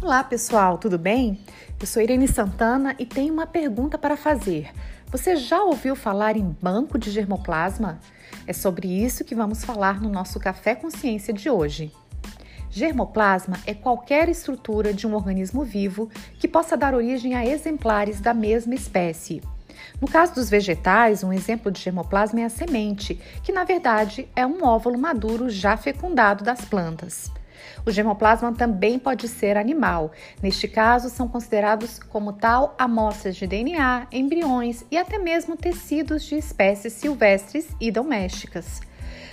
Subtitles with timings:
[0.00, 1.40] Olá pessoal, tudo bem?
[1.78, 4.70] Eu sou Irene Santana e tenho uma pergunta para fazer.
[5.10, 7.98] Você já ouviu falar em banco de germoplasma?
[8.46, 11.90] É sobre isso que vamos falar no nosso Café Consciência de hoje.
[12.70, 16.08] Germoplasma é qualquer estrutura de um organismo vivo
[16.38, 19.42] que possa dar origem a exemplares da mesma espécie.
[20.00, 24.46] No caso dos vegetais, um exemplo de germoplasma é a semente, que na verdade é
[24.46, 27.32] um óvulo maduro já fecundado das plantas.
[27.86, 30.12] O germoplasma também pode ser animal.
[30.42, 36.36] Neste caso, são considerados como tal amostras de DNA, embriões e até mesmo tecidos de
[36.36, 38.80] espécies silvestres e domésticas.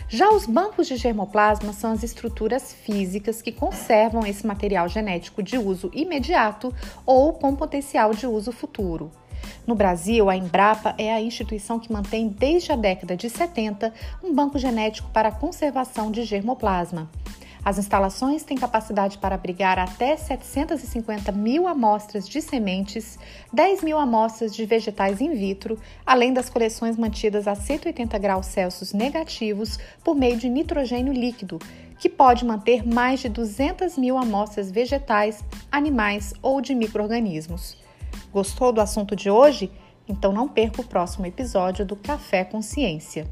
[0.08, 5.58] Já os bancos de germoplasma são as estruturas físicas que conservam esse material genético de
[5.58, 6.74] uso imediato
[7.06, 9.12] ou com potencial de uso futuro.
[9.66, 13.92] No Brasil, a Embrapa é a instituição que mantém desde a década de 70
[14.24, 17.10] um banco genético para a conservação de germoplasma.
[17.66, 23.18] As instalações têm capacidade para abrigar até 750 mil amostras de sementes,
[23.52, 28.94] 10 mil amostras de vegetais in vitro, além das coleções mantidas a 180 graus Celsius
[28.94, 31.58] negativos por meio de nitrogênio líquido,
[31.98, 37.78] que pode manter mais de 200 mil amostras vegetais, animais ou de micro-organismos.
[38.32, 39.72] Gostou do assunto de hoje?
[40.08, 43.28] Então não perca o próximo episódio do Café Consciência.